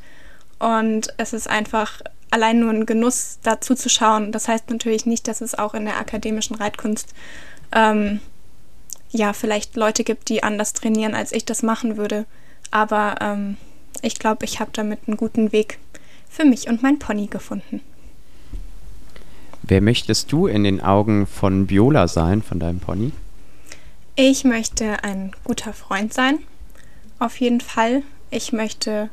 Und 0.58 1.14
es 1.18 1.34
ist 1.34 1.50
einfach 1.50 2.02
allein 2.32 2.60
nur 2.60 2.72
ein 2.72 2.86
Genuss, 2.86 3.40
dazu 3.44 3.76
zu 3.76 3.90
schauen. 3.90 4.32
Das 4.32 4.48
heißt 4.48 4.70
natürlich 4.70 5.06
nicht, 5.06 5.28
dass 5.28 5.42
es 5.42 5.54
auch 5.54 5.74
in 5.74 5.86
der 5.86 6.00
akademischen 6.00 6.56
Reitkunst 6.56 7.14
ähm, 7.74 8.22
ja 9.12 9.34
vielleicht 9.34 9.76
Leute 9.76 10.04
gibt, 10.04 10.30
die 10.30 10.44
anders 10.44 10.74
trainieren, 10.74 11.14
als 11.14 11.34
ich 11.34 11.44
das 11.46 11.62
machen 11.62 11.98
würde. 11.98 12.26
Aber 12.72 13.16
ähm, 13.20 13.58
ich 14.02 14.18
glaube, 14.18 14.46
ich 14.46 14.60
habe 14.60 14.72
damit 14.74 15.02
einen 15.06 15.18
guten 15.18 15.52
Weg 15.52 15.78
für 16.30 16.46
mich 16.46 16.70
und 16.70 16.82
mein 16.82 17.00
Pony 17.00 17.28
gefunden. 17.28 17.82
Wer 19.62 19.82
möchtest 19.82 20.32
du 20.32 20.48
in 20.48 20.64
den 20.64 20.82
Augen 20.82 21.28
von 21.28 21.70
Viola 21.70 22.08
sein, 22.08 22.42
von 22.42 22.60
deinem 22.60 22.80
Pony? 22.80 23.12
Ich 24.16 24.44
möchte 24.44 25.04
ein 25.04 25.32
guter 25.44 25.74
Freund 25.74 26.14
sein, 26.14 26.38
auf 27.18 27.40
jeden 27.40 27.62
Fall. 27.62 28.04
Ich 28.30 28.54
möchte 28.54 29.10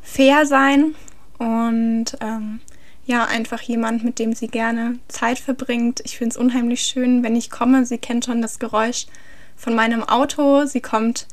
fair 0.00 0.46
sein 0.46 0.94
und 1.36 2.16
ähm, 2.22 2.60
ja, 3.04 3.26
einfach 3.26 3.60
jemand, 3.60 4.02
mit 4.02 4.18
dem 4.18 4.32
sie 4.32 4.48
gerne 4.48 4.98
Zeit 5.08 5.38
verbringt. 5.38 6.00
Ich 6.04 6.16
finde 6.16 6.30
es 6.30 6.36
unheimlich 6.38 6.80
schön, 6.80 7.22
wenn 7.22 7.36
ich 7.36 7.50
komme. 7.50 7.84
Sie 7.84 7.98
kennt 7.98 8.24
schon 8.24 8.40
das 8.40 8.58
Geräusch 8.58 9.06
von 9.56 9.74
meinem 9.74 10.02
Auto. 10.02 10.64
Sie 10.64 10.80
kommt 10.80 11.26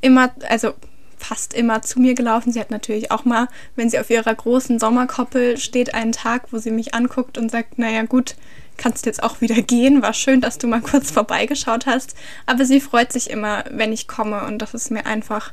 immer, 0.00 0.32
also 0.48 0.74
fast 1.18 1.54
immer 1.54 1.82
zu 1.82 1.98
mir 1.98 2.14
gelaufen. 2.14 2.52
Sie 2.52 2.60
hat 2.60 2.70
natürlich 2.70 3.10
auch 3.10 3.24
mal, 3.24 3.48
wenn 3.74 3.90
sie 3.90 3.98
auf 3.98 4.08
ihrer 4.08 4.34
großen 4.34 4.78
Sommerkoppel 4.78 5.56
steht, 5.56 5.94
einen 5.94 6.12
Tag, 6.12 6.52
wo 6.52 6.58
sie 6.58 6.70
mich 6.70 6.94
anguckt 6.94 7.38
und 7.38 7.50
sagt, 7.50 7.78
naja 7.78 8.04
gut, 8.04 8.36
kannst 8.82 9.06
jetzt 9.06 9.22
auch 9.22 9.40
wieder 9.40 9.62
gehen. 9.62 10.02
War 10.02 10.12
schön, 10.12 10.40
dass 10.40 10.58
du 10.58 10.66
mal 10.66 10.80
kurz 10.80 11.10
vorbeigeschaut 11.10 11.86
hast. 11.86 12.16
Aber 12.46 12.64
sie 12.64 12.80
freut 12.80 13.12
sich 13.12 13.30
immer, 13.30 13.64
wenn 13.70 13.92
ich 13.92 14.08
komme 14.08 14.44
und 14.44 14.58
das 14.58 14.74
ist 14.74 14.90
mir 14.90 15.06
einfach 15.06 15.52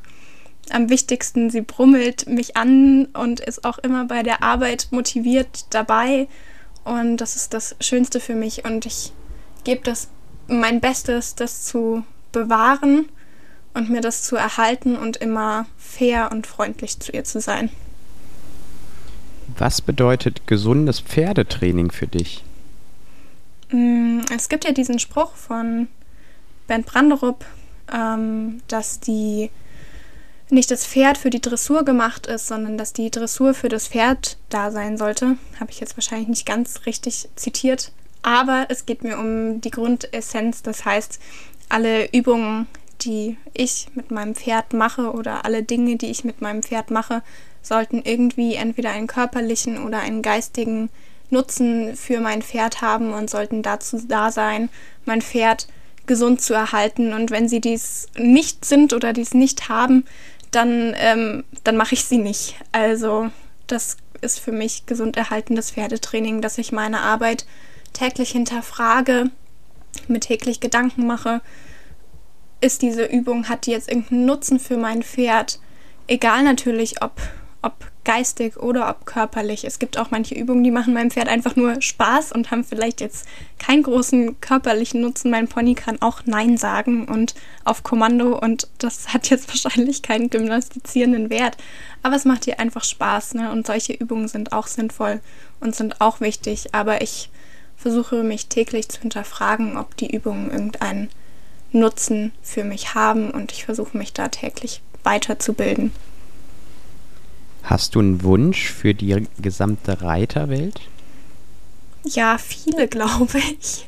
am 0.72 0.90
wichtigsten, 0.90 1.50
sie 1.50 1.62
brummelt 1.62 2.28
mich 2.28 2.56
an 2.56 3.06
und 3.06 3.40
ist 3.40 3.66
auch 3.66 3.80
immer 3.80 4.06
bei 4.06 4.22
der 4.24 4.44
Arbeit 4.44 4.88
motiviert 4.92 5.66
dabei. 5.72 6.28
Und 6.84 7.18
das 7.18 7.36
ist 7.36 7.54
das 7.54 7.76
Schönste 7.80 8.20
für 8.20 8.36
mich. 8.36 8.66
Und 8.66 8.86
ich 8.86 9.12
gebe 9.64 9.82
das 9.84 10.10
mein 10.48 10.80
Bestes, 10.80 11.36
das 11.36 11.66
zu 11.66 12.04
bewahren 12.32 13.08
und 13.74 13.90
mir 13.90 14.02
das 14.02 14.24
zu 14.24 14.36
erhalten 14.36 14.96
und 14.96 15.18
immer 15.18 15.68
fair 15.78 16.32
und 16.32 16.48
freundlich 16.48 17.00
zu 17.00 17.12
ihr 17.12 17.24
zu 17.24 17.40
sein. 17.40 17.70
Was 19.58 19.82
bedeutet 19.82 20.48
gesundes 20.48 21.00
Pferdetraining 21.00 21.92
für 21.92 22.08
dich? 22.08 22.44
Mm, 23.72 24.22
es 24.36 24.50
gibt 24.50 24.66
ja 24.66 24.72
diesen 24.72 25.00
Spruch 25.00 25.36
von 25.36 25.88
Bernd 26.68 26.86
Branderup, 26.86 27.46
ähm, 27.94 28.62
dass 28.68 29.00
die 29.00 29.50
nicht 30.50 30.72
das 30.72 30.86
Pferd 30.86 31.18
für 31.18 31.30
die 31.30 31.42
Dressur 31.42 31.84
gemacht 31.86 32.26
ist, 32.26 32.48
sondern 32.48 32.78
dass 32.78 32.94
die 32.94 33.12
Dressur 33.12 33.54
für 33.54 33.70
das 33.70 33.88
Pferd 33.88 34.38
da 34.50 34.72
sein 34.72 34.98
sollte. 34.98 35.38
Habe 35.60 35.72
ich 35.72 35.80
jetzt 35.80 35.96
wahrscheinlich 35.96 36.28
nicht 36.28 36.46
ganz 36.46 36.86
richtig 36.86 37.30
zitiert. 37.36 37.92
Aber 38.22 38.66
es 38.70 38.86
geht 38.86 39.04
mir 39.04 39.18
um 39.18 39.62
die 39.62 39.72
Grundessenz. 39.72 40.64
Das 40.64 40.86
heißt, 40.86 41.20
alle 41.70 42.12
Übungen, 42.12 42.68
die 43.02 43.38
ich 43.54 43.88
mit 43.94 44.12
meinem 44.12 44.36
Pferd 44.36 44.74
mache 44.74 45.12
oder 45.12 45.46
alle 45.46 45.64
Dinge, 45.64 45.96
die 45.96 46.08
ich 46.08 46.24
mit 46.24 46.42
meinem 46.42 46.64
Pferd 46.64 46.92
mache, 46.92 47.22
sollten 47.62 48.02
irgendwie 48.04 48.56
entweder 48.56 48.90
einen 48.90 49.08
körperlichen 49.08 49.84
oder 49.84 50.00
einen 50.00 50.22
geistigen 50.22 50.90
Nutzen 51.32 51.96
für 51.96 52.20
mein 52.20 52.42
Pferd 52.42 52.82
haben 52.82 53.14
und 53.14 53.30
sollten 53.30 53.62
dazu 53.62 54.02
da 54.08 54.32
sein, 54.32 54.70
mein 55.06 55.22
Pferd 55.22 55.68
gesund 56.06 56.42
zu 56.42 56.54
erhalten. 56.54 57.14
Und 57.14 57.32
wenn 57.32 57.48
sie 57.48 57.62
dies 57.62 58.08
nicht 58.18 58.66
sind 58.66 58.94
oder 58.94 59.14
dies 59.14 59.34
nicht 59.34 59.70
haben, 59.70 60.06
dann, 60.52 60.96
ähm, 60.98 61.44
dann 61.64 61.78
mache 61.78 61.94
ich 61.94 62.06
sie 62.06 62.18
nicht. 62.18 62.56
Also 62.72 63.30
das 63.68 63.98
ist 64.22 64.40
für 64.40 64.52
mich 64.52 64.86
gesund 64.86 65.18
erhaltendes 65.18 65.72
Pferdetraining, 65.72 66.42
dass 66.42 66.58
ich 66.58 66.72
meine 66.72 67.02
Arbeit 67.02 67.46
täglich 67.94 68.32
hinterfrage, 68.32 69.30
mir 70.08 70.20
täglich 70.20 70.60
Gedanken 70.60 71.08
mache, 71.08 71.42
ist 72.62 72.82
diese 72.82 73.06
Übung, 73.06 73.48
hat 73.48 73.66
die 73.66 73.72
jetzt 73.72 73.88
irgendeinen 73.88 74.26
Nutzen 74.26 74.60
für 74.60 74.78
mein 74.78 75.04
Pferd? 75.04 75.60
Egal 76.08 76.44
natürlich, 76.44 77.02
ob 77.02 77.14
ob 77.62 77.74
geistig 78.10 78.58
oder 78.58 78.90
ob 78.90 79.06
körperlich. 79.06 79.66
Es 79.66 79.78
gibt 79.78 80.00
auch 80.00 80.10
manche 80.10 80.34
Übungen, 80.34 80.64
die 80.64 80.72
machen 80.72 80.96
meinem 80.96 81.12
Pferd 81.12 81.28
einfach 81.28 81.56
nur 81.56 81.80
Spaß 81.80 82.32
und 82.32 82.50
haben 82.50 82.64
vielleicht 82.64 83.02
jetzt 83.02 83.28
keinen 83.60 83.84
großen 83.84 84.42
körperlichen 84.42 85.02
Nutzen. 85.02 85.30
Mein 85.30 85.48
Pony 85.48 85.76
kann 85.76 86.02
auch 86.02 86.22
Nein 86.26 86.58
sagen 86.58 87.08
und 87.08 87.36
auf 87.66 87.84
Kommando 87.84 88.36
und 88.36 88.68
das 88.80 89.14
hat 89.14 89.30
jetzt 89.30 89.48
wahrscheinlich 89.50 90.02
keinen 90.02 90.32
gymnastizierenden 90.32 91.30
Wert. 91.30 91.58
Aber 92.02 92.16
es 92.16 92.26
macht 92.26 92.48
ihr 92.48 92.60
einfach 92.60 92.84
Spaß 92.84 93.36
ne? 93.36 93.52
und 93.52 93.68
solche 93.68 93.94
Übungen 93.94 94.28
sind 94.28 94.54
auch 94.54 94.66
sinnvoll 94.66 95.22
und 95.60 95.76
sind 95.76 96.02
auch 96.02 96.20
wichtig. 96.20 96.74
Aber 96.74 97.04
ich 97.04 97.30
versuche 97.78 98.24
mich 98.24 98.48
täglich 98.48 98.90
zu 98.90 99.02
hinterfragen, 99.02 99.78
ob 99.78 99.96
die 99.98 100.12
Übungen 100.12 100.50
irgendeinen 100.50 101.10
Nutzen 101.72 102.32
für 102.42 102.64
mich 102.64 102.96
haben 102.96 103.30
und 103.30 103.52
ich 103.52 103.66
versuche 103.66 103.96
mich 103.96 104.14
da 104.14 104.30
täglich 104.30 104.82
weiterzubilden. 105.04 105.92
Hast 107.70 107.94
du 107.94 108.00
einen 108.00 108.24
Wunsch 108.24 108.72
für 108.72 108.96
die 108.96 109.28
gesamte 109.40 110.02
Reiterwelt? 110.02 110.82
Ja, 112.04 112.40
viele, 112.40 112.88
glaube 112.90 113.38
ich. 113.38 113.88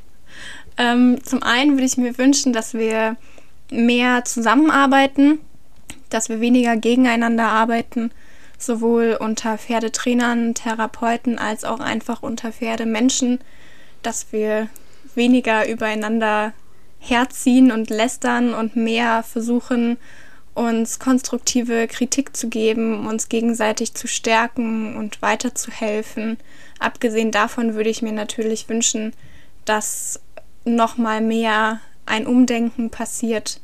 Ähm, 0.77 1.17
zum 1.23 1.41
einen 1.41 1.71
würde 1.71 1.85
ich 1.85 1.97
mir 1.97 2.15
wünschen, 2.19 2.53
dass 2.53 2.75
wir 2.75 3.17
mehr 3.71 4.23
zusammenarbeiten, 4.23 5.39
dass 6.11 6.29
wir 6.29 6.41
weniger 6.41 6.77
gegeneinander 6.77 7.47
arbeiten, 7.47 8.11
sowohl 8.59 9.17
unter 9.19 9.57
Pferdetrainern, 9.57 10.53
Therapeuten 10.53 11.39
als 11.39 11.63
auch 11.63 11.79
einfach 11.79 12.21
unter 12.21 12.51
Pferdemenschen, 12.51 13.39
dass 14.03 14.31
wir 14.31 14.67
weniger 15.15 15.67
übereinander 15.67 16.53
herziehen 16.99 17.71
und 17.71 17.89
lästern 17.89 18.53
und 18.53 18.75
mehr 18.75 19.23
versuchen, 19.23 19.97
uns 20.53 20.99
konstruktive 20.99 21.87
Kritik 21.87 22.35
zu 22.35 22.49
geben, 22.49 23.07
uns 23.07 23.29
gegenseitig 23.29 23.93
zu 23.93 24.07
stärken 24.07 24.97
und 24.97 25.21
weiterzuhelfen. 25.21 26.37
Abgesehen 26.79 27.31
davon 27.31 27.73
würde 27.75 27.89
ich 27.89 28.01
mir 28.01 28.11
natürlich 28.11 28.67
wünschen, 28.67 29.13
dass 29.65 30.19
noch 30.65 30.97
mal 30.97 31.21
mehr 31.21 31.79
ein 32.05 32.27
Umdenken 32.27 32.89
passiert. 32.89 33.61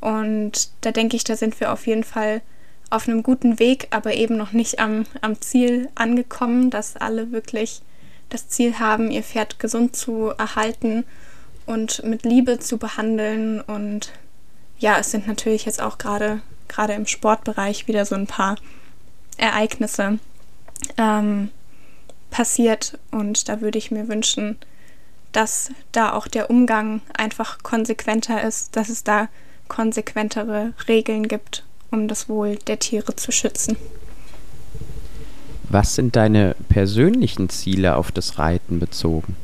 Und 0.00 0.70
da 0.80 0.90
denke 0.90 1.16
ich, 1.16 1.24
da 1.24 1.36
sind 1.36 1.58
wir 1.60 1.72
auf 1.72 1.86
jeden 1.86 2.04
Fall 2.04 2.42
auf 2.90 3.08
einem 3.08 3.22
guten 3.22 3.58
Weg, 3.58 3.88
aber 3.90 4.14
eben 4.14 4.36
noch 4.36 4.52
nicht 4.52 4.78
am, 4.78 5.06
am 5.20 5.40
Ziel 5.40 5.88
angekommen, 5.94 6.70
dass 6.70 6.96
alle 6.96 7.32
wirklich 7.32 7.82
das 8.28 8.48
Ziel 8.48 8.78
haben, 8.78 9.10
ihr 9.10 9.22
Pferd 9.22 9.58
gesund 9.58 9.96
zu 9.96 10.32
erhalten 10.38 11.04
und 11.64 12.04
mit 12.04 12.24
Liebe 12.24 12.58
zu 12.58 12.78
behandeln. 12.78 13.60
Und 13.60 14.12
ja, 14.78 14.98
es 14.98 15.10
sind 15.10 15.26
natürlich 15.26 15.64
jetzt 15.64 15.80
auch 15.80 15.98
gerade 15.98 16.40
gerade 16.68 16.94
im 16.94 17.06
Sportbereich 17.06 17.88
wieder 17.88 18.04
so 18.04 18.14
ein 18.14 18.26
paar 18.26 18.56
Ereignisse 19.36 20.18
ähm, 20.96 21.50
passiert. 22.30 22.98
Und 23.10 23.48
da 23.48 23.60
würde 23.60 23.78
ich 23.78 23.90
mir 23.90 24.08
wünschen, 24.08 24.56
dass 25.32 25.70
da 25.92 26.12
auch 26.12 26.28
der 26.28 26.50
Umgang 26.50 27.00
einfach 27.16 27.58
konsequenter 27.62 28.42
ist, 28.42 28.76
dass 28.76 28.88
es 28.88 29.04
da 29.04 29.28
konsequentere 29.68 30.72
Regeln 30.88 31.28
gibt, 31.28 31.64
um 31.90 32.08
das 32.08 32.28
Wohl 32.28 32.56
der 32.56 32.78
Tiere 32.78 33.16
zu 33.16 33.32
schützen. 33.32 33.76
Was 35.68 35.96
sind 35.96 36.14
deine 36.14 36.54
persönlichen 36.68 37.48
Ziele 37.48 37.96
auf 37.96 38.12
das 38.12 38.38
Reiten 38.38 38.78
bezogen? 38.78 39.34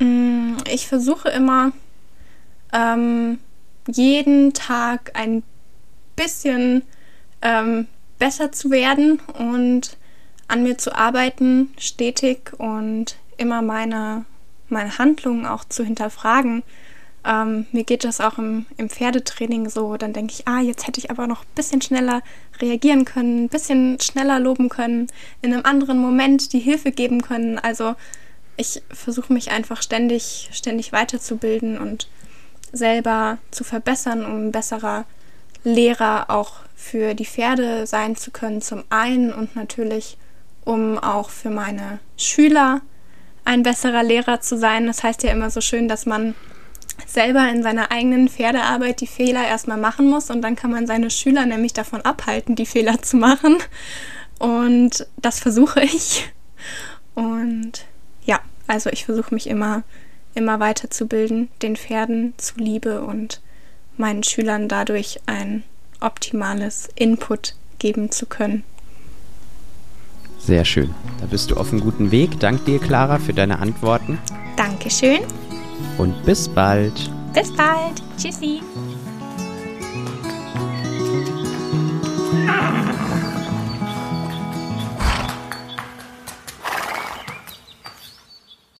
Mm, 0.00 0.56
ich 0.68 0.88
versuche 0.88 1.28
immer, 1.28 1.70
ähm, 2.72 3.38
jeden 3.86 4.52
Tag 4.52 5.12
ein 5.14 5.42
bisschen 6.16 6.82
ähm, 7.42 7.86
besser 8.18 8.52
zu 8.52 8.70
werden 8.70 9.20
und 9.38 9.96
an 10.48 10.62
mir 10.62 10.78
zu 10.78 10.94
arbeiten, 10.94 11.74
stetig 11.78 12.52
und 12.58 13.16
immer 13.36 13.62
meine, 13.62 14.24
meine 14.68 14.98
Handlungen 14.98 15.46
auch 15.46 15.64
zu 15.64 15.84
hinterfragen. 15.84 16.62
Ähm, 17.24 17.66
mir 17.72 17.82
geht 17.82 18.04
das 18.04 18.20
auch 18.20 18.38
im, 18.38 18.66
im 18.76 18.88
Pferdetraining 18.88 19.68
so. 19.68 19.96
Dann 19.96 20.12
denke 20.12 20.32
ich, 20.32 20.46
ah, 20.46 20.60
jetzt 20.60 20.86
hätte 20.86 21.00
ich 21.00 21.10
aber 21.10 21.26
noch 21.26 21.42
ein 21.42 21.54
bisschen 21.56 21.82
schneller 21.82 22.22
reagieren 22.60 23.04
können, 23.04 23.44
ein 23.44 23.48
bisschen 23.48 23.98
schneller 24.00 24.38
loben 24.38 24.68
können, 24.68 25.08
in 25.42 25.52
einem 25.52 25.64
anderen 25.64 25.98
Moment 25.98 26.52
die 26.52 26.60
Hilfe 26.60 26.92
geben 26.92 27.22
können. 27.22 27.58
Also 27.58 27.94
ich 28.56 28.82
versuche 28.90 29.32
mich 29.32 29.50
einfach 29.50 29.82
ständig, 29.82 30.48
ständig 30.52 30.92
weiterzubilden 30.92 31.78
und 31.78 32.08
selber 32.72 33.38
zu 33.50 33.64
verbessern, 33.64 34.24
um 34.24 34.46
ein 34.46 34.52
besserer 34.52 35.04
Lehrer 35.64 36.30
auch 36.30 36.52
für 36.74 37.14
die 37.14 37.26
Pferde 37.26 37.86
sein 37.86 38.16
zu 38.16 38.30
können, 38.30 38.62
zum 38.62 38.84
einen 38.90 39.32
und 39.32 39.56
natürlich, 39.56 40.16
um 40.64 40.98
auch 40.98 41.30
für 41.30 41.50
meine 41.50 41.98
Schüler 42.16 42.82
ein 43.44 43.62
besserer 43.62 44.02
Lehrer 44.02 44.40
zu 44.40 44.58
sein. 44.58 44.86
Das 44.86 45.02
heißt 45.02 45.22
ja 45.22 45.32
immer 45.32 45.50
so 45.50 45.60
schön, 45.60 45.88
dass 45.88 46.06
man 46.06 46.34
selber 47.06 47.48
in 47.48 47.62
seiner 47.62 47.90
eigenen 47.90 48.28
Pferdearbeit 48.28 49.00
die 49.00 49.06
Fehler 49.06 49.46
erstmal 49.46 49.76
machen 49.76 50.08
muss 50.08 50.30
und 50.30 50.42
dann 50.42 50.56
kann 50.56 50.70
man 50.70 50.86
seine 50.86 51.10
Schüler 51.10 51.46
nämlich 51.46 51.72
davon 51.72 52.00
abhalten, 52.02 52.56
die 52.56 52.66
Fehler 52.66 53.02
zu 53.02 53.16
machen. 53.16 53.58
Und 54.38 55.06
das 55.16 55.40
versuche 55.40 55.82
ich. 55.82 56.30
Und 57.14 57.86
ja, 58.24 58.40
also 58.66 58.90
ich 58.90 59.04
versuche 59.04 59.34
mich 59.34 59.48
immer, 59.48 59.82
immer 60.36 60.60
weiterzubilden, 60.60 61.48
den 61.62 61.76
Pferden 61.76 62.34
zuliebe 62.36 63.02
und 63.02 63.40
meinen 63.96 64.22
Schülern 64.22 64.68
dadurch 64.68 65.20
ein 65.26 65.64
optimales 66.00 66.88
Input 66.94 67.54
geben 67.78 68.10
zu 68.10 68.26
können. 68.26 68.62
Sehr 70.38 70.64
schön. 70.64 70.94
Da 71.20 71.26
bist 71.26 71.50
du 71.50 71.56
auf 71.56 71.72
einem 71.72 71.80
guten 71.80 72.10
Weg. 72.10 72.38
Dank 72.38 72.64
dir, 72.66 72.78
Clara, 72.78 73.18
für 73.18 73.32
deine 73.32 73.58
Antworten. 73.58 74.18
Dankeschön. 74.56 75.20
Und 75.98 76.24
bis 76.24 76.48
bald. 76.48 77.10
Bis 77.34 77.52
bald. 77.54 78.02
Tschüssi. 78.16 78.60